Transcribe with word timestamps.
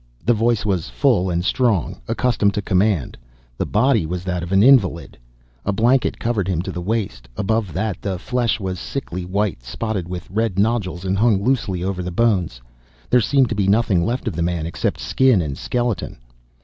The 0.25 0.33
voice 0.33 0.65
was 0.65 0.89
full 0.89 1.29
and 1.29 1.45
strong, 1.45 2.01
accustomed 2.07 2.55
to 2.55 2.61
command. 2.63 3.19
The 3.59 3.67
body 3.67 4.07
was 4.07 4.23
that 4.23 4.41
of 4.41 4.51
an 4.51 4.63
invalid. 4.63 5.15
A 5.63 5.71
blanket 5.71 6.17
covered 6.17 6.47
him 6.47 6.63
to 6.63 6.71
the 6.71 6.81
waist, 6.81 7.29
above 7.37 7.71
that 7.73 8.01
the 8.01 8.17
flesh 8.17 8.59
was 8.59 8.79
sickly 8.79 9.25
white, 9.25 9.61
spotted 9.63 10.07
with 10.07 10.27
red 10.31 10.57
nodules, 10.57 11.05
and 11.05 11.19
hung 11.19 11.43
loosely 11.43 11.83
over 11.83 12.01
the 12.01 12.09
bones. 12.09 12.59
There 13.11 13.21
seemed 13.21 13.49
to 13.49 13.55
be 13.55 13.67
nothing 13.67 14.03
left 14.03 14.27
of 14.27 14.35
the 14.35 14.41
man 14.41 14.65
except 14.65 14.99
skin 14.99 15.39
and 15.39 15.55
skeleton. 15.55 16.17